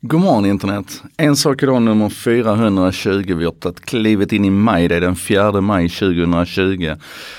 [0.00, 1.02] God morgon internet!
[1.16, 3.34] En sak idag nummer 420.
[3.34, 4.88] Vi har tagit klivet in i maj.
[4.88, 6.94] Det är den 4 maj 2020.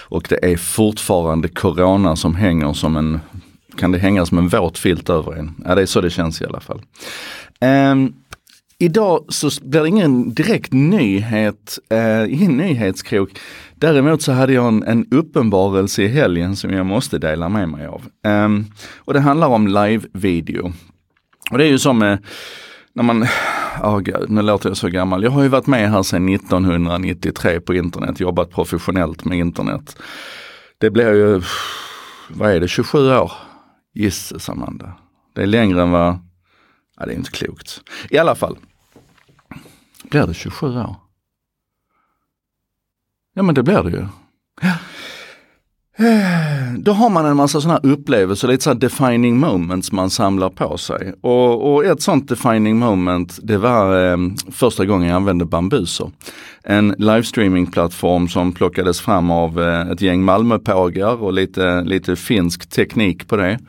[0.10, 3.19] Och det är fortfarande corona som hänger som en,
[3.77, 5.55] kan det hänga som en våt filt över en?
[5.65, 6.81] Ja det är så det känns i alla fall.
[7.92, 8.13] Um,
[8.81, 13.29] Idag så blir det ingen direkt nyhet, eh, ingen nyhetskrok.
[13.76, 17.85] Däremot så hade jag en, en uppenbarelse i helgen som jag måste dela med mig
[17.85, 18.02] av.
[18.45, 18.66] Um,
[18.98, 20.73] och det handlar om live-video.
[21.52, 22.26] Och det är ju som med,
[22.94, 23.23] när man,
[23.84, 25.23] oh God, nu låter jag så gammal.
[25.23, 29.98] Jag har ju varit med här sedan 1993 på internet, jobbat professionellt med internet.
[30.77, 31.41] Det blir ju,
[32.30, 33.31] vad är det, 27 år?
[33.94, 34.94] Gisses Amanda.
[35.35, 36.20] Det är längre än vad,
[36.99, 37.81] ja det är inte klokt.
[38.09, 38.58] I alla fall,
[40.03, 40.95] blir det 27 år?
[43.33, 44.08] Ja men det blir det ju.
[46.84, 50.77] Då har man en massa sådana här upplevelser, lite sådana defining moments man samlar på
[50.77, 51.13] sig.
[51.22, 54.17] Och, och ett sånt defining moment det var eh,
[54.52, 56.11] första gången jag använde Bambuser.
[56.64, 63.28] En livestreamingplattform som plockades fram av eh, ett gäng Malmöpågar och lite, lite finsk teknik
[63.28, 63.59] på det.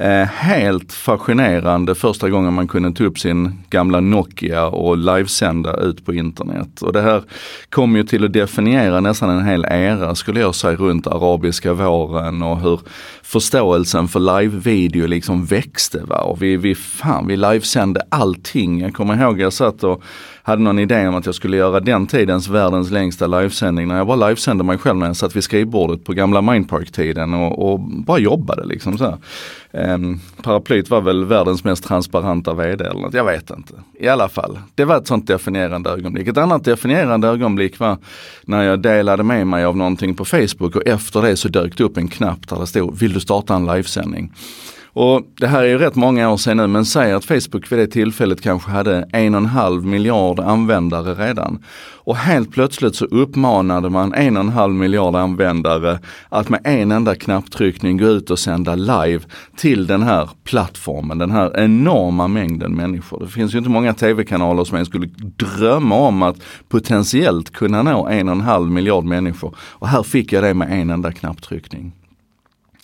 [0.00, 6.06] Eh, helt fascinerande första gången man kunde ta upp sin gamla Nokia och livesända ut
[6.06, 6.82] på internet.
[6.82, 7.22] Och det här
[7.70, 12.42] kom ju till att definiera nästan en hel era skulle jag säga runt arabiska våren
[12.42, 12.80] och hur
[13.22, 16.02] förståelsen för live-video liksom växte.
[16.04, 16.20] Va?
[16.20, 18.80] Och vi, vi, fan, vi livesände allting.
[18.80, 20.02] Jag kommer ihåg jag satt och
[20.42, 23.96] hade någon idé om att jag skulle göra den tiden tidens världens längsta livesändning när
[23.96, 27.80] jag bara livesände mig själv när jag satt vid skrivbordet på gamla Mindpark-tiden och, och,
[27.80, 29.18] bara jobbade liksom så
[29.72, 33.72] um, paraplyt var väl världens mest transparenta vd eller något, jag vet inte.
[33.98, 36.28] I alla fall, det var ett sånt definierande ögonblick.
[36.28, 37.98] Ett annat definierande ögonblick var
[38.42, 41.84] när jag delade med mig av någonting på Facebook och efter det så dök det
[41.84, 44.32] upp en knapp där det stod, vill du starta en livesändning?
[44.98, 47.78] Och det här är ju rätt många år sedan nu men säg att Facebook vid
[47.78, 51.64] det tillfället kanske hade en och en halv miljard användare redan.
[51.94, 55.98] Och helt plötsligt så uppmanade man en och en halv miljard användare
[56.28, 59.20] att med en enda knapptryckning gå ut och sända live
[59.56, 63.20] till den här plattformen, den här enorma mängden människor.
[63.20, 66.36] Det finns ju inte många tv-kanaler som ens skulle drömma om att
[66.68, 69.56] potentiellt kunna nå en och en halv miljard människor.
[69.58, 71.92] Och här fick jag det med en enda knapptryckning.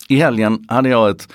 [0.09, 1.27] I helgen hade jag ett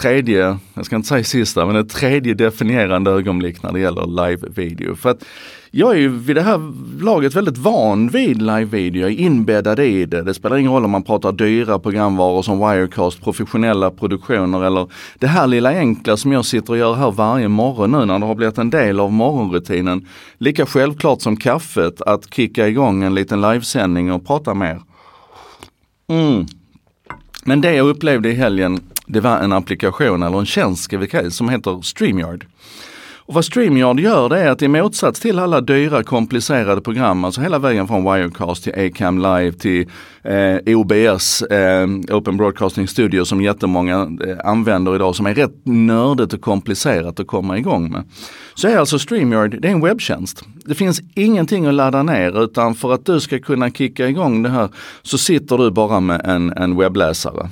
[0.00, 4.94] tredje, jag ska inte säga sista, men ett tredje definierande ögonblick när det gäller live-video.
[4.94, 5.24] För att
[5.70, 6.60] jag är ju vid det här
[7.02, 10.22] laget väldigt van vid live-video, jag är inbäddad i det.
[10.22, 14.88] Det spelar ingen roll om man pratar dyra programvaror som Wirecast, professionella produktioner eller
[15.18, 18.26] det här lilla enkla som jag sitter och gör här varje morgon nu när det
[18.26, 20.06] har blivit en del av morgonrutinen.
[20.38, 24.80] Lika självklart som kaffet att kicka igång en liten livesändning och prata mer.
[26.08, 26.46] Mm.
[27.44, 31.06] Men det jag upplevde i helgen det var en applikation eller en tjänst ska vi
[31.06, 32.46] kalla som heter StreamYard.
[33.28, 37.40] Och vad StreamYard gör det är att i motsats till alla dyra komplicerade program, alltså
[37.40, 39.86] hela vägen från Wirecast till Acam Live till
[40.22, 43.94] eh, OBS, eh, Open Broadcasting Studio som jättemånga
[44.26, 48.04] eh, använder idag som är rätt nördigt och komplicerat att komma igång med.
[48.54, 50.44] Så är alltså StreamYard, det är en webbtjänst.
[50.64, 54.50] Det finns ingenting att ladda ner utan för att du ska kunna kicka igång det
[54.50, 54.68] här
[55.02, 57.48] så sitter du bara med en, en webbläsare.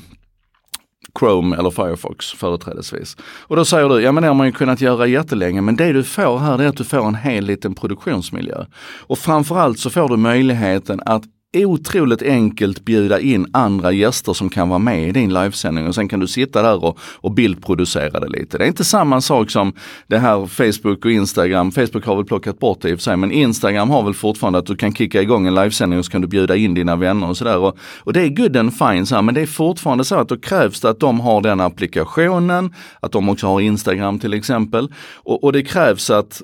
[1.18, 3.16] Chrome eller Firefox företrädesvis.
[3.40, 5.92] Och då säger du, ja men det har man ju kunnat göra jättelänge men det
[5.92, 8.64] du får här är att du får en hel liten produktionsmiljö.
[8.98, 11.22] Och framförallt så får du möjligheten att
[11.54, 16.08] otroligt enkelt bjuda in andra gäster som kan vara med i din livesändning och sen
[16.08, 18.58] kan du sitta där och, och bildproducera det lite.
[18.58, 19.72] Det är inte samma sak som
[20.06, 21.72] det här Facebook och Instagram.
[21.72, 24.58] Facebook har väl plockat bort det i och för sig men Instagram har väl fortfarande
[24.58, 27.28] att du kan kicka igång en livesändning och så kan du bjuda in dina vänner
[27.28, 27.58] och sådär.
[27.58, 30.28] Och, och, det är good and fine så här, men det är fortfarande så att
[30.28, 34.92] då krävs det att de har den applikationen, att de också har Instagram till exempel.
[35.14, 36.42] Och, och det krävs att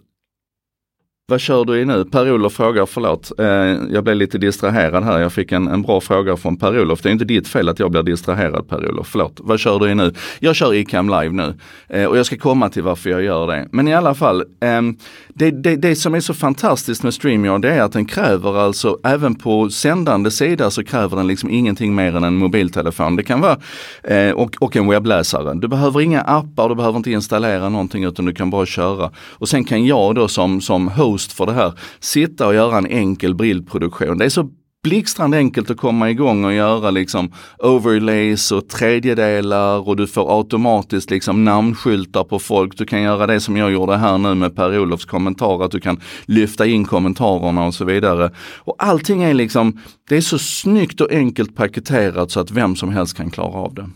[1.26, 2.04] vad kör du i nu?
[2.04, 3.46] Per-Olof frågar, förlåt, eh,
[3.94, 5.18] jag blev lite distraherad här.
[5.18, 7.02] Jag fick en, en bra fråga från Per-Olof.
[7.02, 9.08] Det är inte ditt fel att jag blir distraherad Per-Olof.
[9.08, 10.14] Förlåt, vad kör du i nu?
[10.40, 11.54] Jag kör Icam live nu
[11.88, 13.68] eh, och jag ska komma till varför jag gör det.
[13.72, 14.82] Men i alla fall, eh,
[15.28, 18.98] det, det, det, som är så fantastiskt med StreamYard det är att den kräver alltså,
[19.04, 23.16] även på sändande sida så kräver den liksom ingenting mer än en mobiltelefon.
[23.16, 23.56] Det kan vara,
[24.04, 25.54] eh, och, och en webbläsare.
[25.54, 29.10] Du behöver inga appar, du behöver inte installera någonting utan du kan bara köra.
[29.16, 32.78] Och sen kan jag då som, som host host för det här, sitta och göra
[32.78, 34.18] en enkel bildproduktion.
[34.18, 34.48] Det är så
[34.82, 41.10] blixtrande enkelt att komma igång och göra liksom overlays och tredjedelar och du får automatiskt
[41.10, 42.78] liksom namnskyltar på folk.
[42.78, 46.00] Du kan göra det som jag gjorde här nu med Per-Olofs kommentar, att du kan
[46.24, 48.30] lyfta in kommentarerna och så vidare.
[48.58, 52.88] Och allting är liksom, det är så snyggt och enkelt paketerat så att vem som
[52.88, 53.90] helst kan klara av det.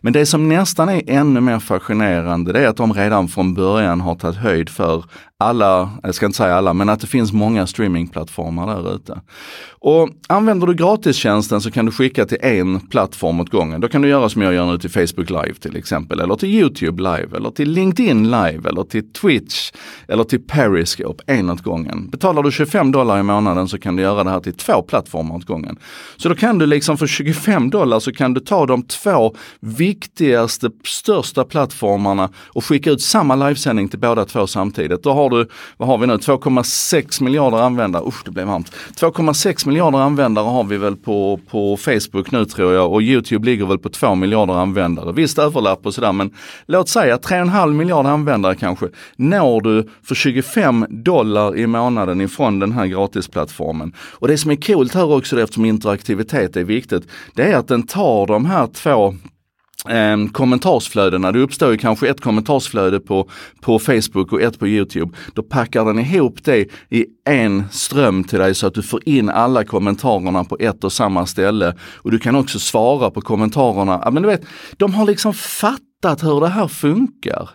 [0.00, 4.00] Men det som nästan är ännu mer fascinerande det är att de redan från början
[4.00, 5.04] har tagit höjd för
[5.38, 9.20] alla, jag ska inte säga alla, men att det finns många streamingplattformar där ute.
[9.78, 13.80] Och använder du gratistjänsten så kan du skicka till en plattform åt gången.
[13.80, 16.48] Då kan du göra som jag gör nu till Facebook Live till exempel, eller till
[16.48, 19.72] YouTube Live, eller till LinkedIn Live, eller till Twitch,
[20.08, 22.10] eller till Periscope, en åt gången.
[22.10, 25.36] Betalar du 25 dollar i månaden så kan du göra det här till två plattformar
[25.36, 25.76] åt gången.
[26.16, 29.34] Så då kan du liksom för 25 dollar så kan du ta de två
[29.64, 35.02] viktigaste, största plattformarna och skicka ut samma livesändning till båda två samtidigt.
[35.02, 38.04] Då har du, vad har vi nu, 2,6 miljarder användare.
[38.06, 38.72] Usch, det blev varmt.
[38.96, 43.66] 2,6 miljarder användare har vi väl på, på Facebook nu tror jag och Youtube ligger
[43.66, 45.12] väl på 2 miljarder användare.
[45.12, 46.30] Visst överlapp och sådär men
[46.66, 52.72] låt säga 3,5 miljarder användare kanske når du för 25 dollar i månaden ifrån den
[52.72, 53.92] här gratisplattformen.
[53.98, 57.86] Och det som är coolt här också eftersom interaktivitet är viktigt, det är att den
[57.86, 59.14] tar de här två
[59.88, 61.32] eh, kommentarsflödena.
[61.32, 63.28] Det uppstår ju kanske ett kommentarsflöde på,
[63.60, 65.16] på Facebook och ett på Youtube.
[65.34, 69.28] Då packar den ihop det i en ström till dig så att du får in
[69.28, 71.74] alla kommentarerna på ett och samma ställe.
[71.96, 74.00] Och du kan också svara på kommentarerna.
[74.04, 74.44] Ja, men du vet,
[74.76, 77.50] de har liksom fattat hur det här funkar.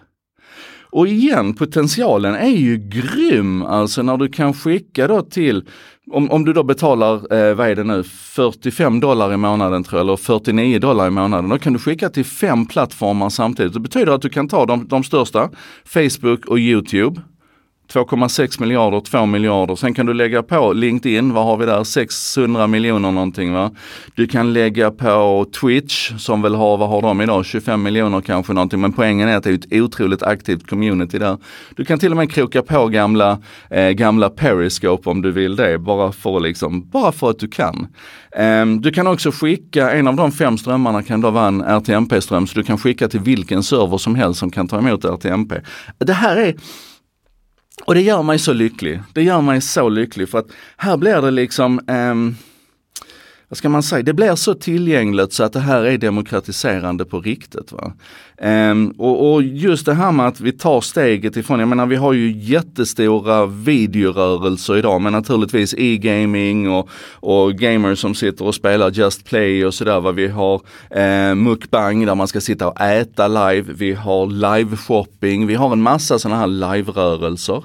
[0.92, 5.66] Och igen, potentialen är ju grym, alltså när du kan skicka då till
[6.12, 10.00] om, om du då betalar, eh, vad är det nu, 45 dollar i månaden tror
[10.00, 11.50] jag, eller 49 dollar i månaden.
[11.50, 13.74] Då kan du skicka till fem plattformar samtidigt.
[13.74, 15.50] Det betyder att du kan ta de, de största,
[15.86, 17.22] Facebook och Youtube.
[17.94, 19.76] 2,6 miljarder, 2 miljarder.
[19.76, 23.72] Sen kan du lägga på LinkedIn, vad har vi där, 600 miljoner någonting va.
[24.16, 28.54] Du kan lägga på Twitch som väl har, vad har de idag, 25 miljoner kanske
[28.54, 28.82] någonting.
[28.82, 31.38] Men poängen är att det är ett otroligt aktivt community där.
[31.76, 33.40] Du kan till och med kroka på gamla,
[33.70, 37.88] eh, gamla Periscope om du vill det, bara för, liksom, bara för att du kan.
[38.32, 42.48] Eh, du kan också skicka, en av de fem strömmarna kan då vara en RTMP-ström,
[42.48, 45.56] så du kan skicka till vilken server som helst som kan ta emot RTMP.
[45.98, 46.56] Det här är
[47.86, 49.02] och det gör mig så lycklig.
[49.14, 50.48] Det gör mig så lycklig för att
[50.78, 52.36] här blir det liksom um,
[53.50, 57.22] vad ska man säga, det blir så tillgängligt så att det här är demokratiserande på
[57.22, 57.72] riktigt.
[57.72, 57.94] Va?
[58.42, 61.96] Um, och, och, just det här med att vi tar steget ifrån, jag menar vi
[61.96, 68.92] har ju jättestora videorörelser idag men naturligtvis e-gaming och, och gamers som sitter och spelar
[68.92, 70.12] Just Play och sådär.
[70.12, 75.56] Vi har eh, mukbang där man ska sitta och äta live, vi har live-shopping, vi
[75.56, 77.64] har en massa sådana här live-rörelser.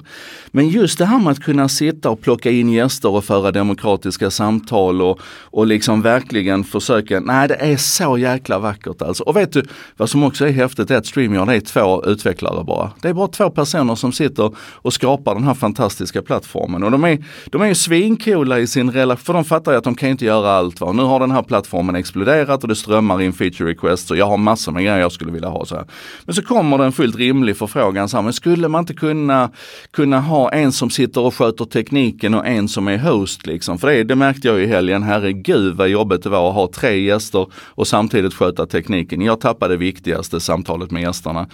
[0.51, 4.31] Men just det här med att kunna sitta och plocka in gäster och föra demokratiska
[4.31, 9.23] samtal och, och liksom verkligen försöka, nej det är så jäkla vackert alltså.
[9.23, 9.63] Och vet du
[9.97, 12.91] vad som också är häftigt är att StreamYard är två utvecklare bara.
[13.01, 16.83] Det är bara två personer som sitter och skapar den här fantastiska plattformen.
[16.83, 19.83] Och de är, de är ju svincoola i sin relation, för de fattar ju att
[19.83, 20.81] de kan inte göra allt.
[20.81, 20.91] Va?
[20.91, 24.37] Nu har den här plattformen exploderat och det strömmar in feature requests och jag har
[24.37, 25.65] massor med grejer jag skulle vilja ha.
[25.65, 25.85] Så här.
[26.25, 29.49] Men så kommer det en fullt rimlig förfrågan, så här, men skulle man inte kunna,
[29.91, 33.77] kunna ha en som sitter och sköter tekniken och en som är host liksom?
[33.77, 36.99] För det, det märkte jag i helgen, herregud vad jobbigt det var att ha tre
[36.99, 39.21] gäster och samtidigt sköta tekniken.
[39.21, 41.47] Jag tappade det viktigaste samtalet med gästerna.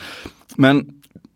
[0.56, 0.86] Men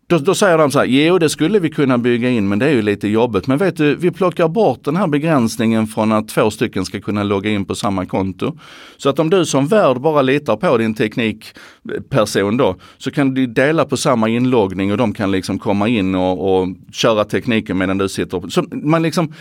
[0.08, 2.66] då, då, säger de så här, jo det skulle vi kunna bygga in men det
[2.66, 3.46] är ju lite jobbigt.
[3.46, 7.22] Men vet du, vi plockar bort den här begränsningen från att två stycken ska kunna
[7.22, 8.58] logga in på samma konto.
[8.96, 13.46] Så att om du som värd bara litar på din teknikperson då, så kan du
[13.46, 17.98] dela på samma inloggning och de kan liksom komma in och, och köra tekniken medan
[17.98, 18.48] du sitter.
[18.48, 19.32] Så man liksom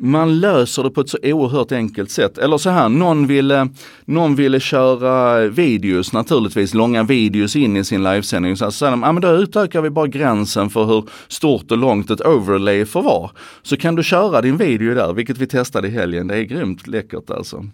[0.00, 2.38] man löser det på ett så oerhört enkelt sätt.
[2.38, 3.66] Eller så här, någon ville, eh,
[4.04, 8.56] någon ville köra videos, naturligtvis långa videos in i sin livesändning.
[8.56, 12.10] Så säger de, ja men då utökar vi bara gränsen för hur stort och långt
[12.10, 13.30] ett overlay får vara.
[13.62, 16.26] Så kan du köra din video där, vilket vi testade i helgen.
[16.26, 17.64] Det är grymt läckert alltså.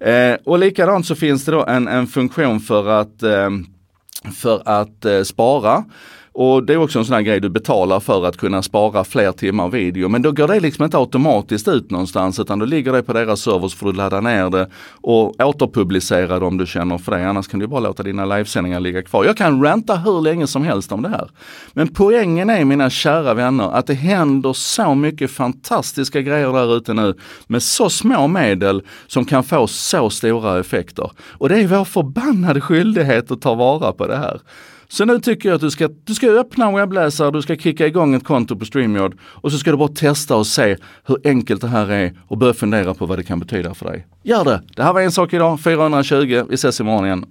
[0.00, 3.50] Eh, och likadant så finns det då en, en funktion för att, eh,
[4.34, 5.84] för att eh, spara.
[6.38, 9.32] Och det är också en sån här grej du betalar för att kunna spara fler
[9.32, 10.08] timmar video.
[10.08, 13.40] Men då går det liksom inte automatiskt ut någonstans utan då ligger det på deras
[13.40, 17.28] server så får du ladda ner det och återpublicera det om du känner för det.
[17.28, 19.24] Annars kan du bara låta dina livesändningar ligga kvar.
[19.24, 21.28] Jag kan ranta hur länge som helst om det här.
[21.72, 26.94] Men poängen är mina kära vänner att det händer så mycket fantastiska grejer där ute
[26.94, 27.14] nu
[27.46, 31.10] med så små medel som kan få så stora effekter.
[31.32, 34.40] Och det är vår förbannade skyldighet att ta vara på det här.
[34.88, 37.86] Så nu tycker jag att du ska, du ska öppna en webbläsare, du ska kicka
[37.86, 41.60] igång ett konto på StreamYard och så ska du bara testa och se hur enkelt
[41.60, 44.06] det här är och börja fundera på vad det kan betyda för dig.
[44.22, 44.62] Gör det!
[44.76, 46.44] Det här var en sak idag, 420.
[46.48, 47.24] Vi ses imorgon igen.